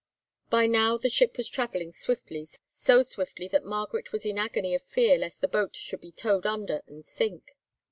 [0.49, 4.73] By now the ship was travelling swiftly, so swiftly that Margaret was in an agony
[4.73, 7.51] of fear lest the boat should be towed under and sink.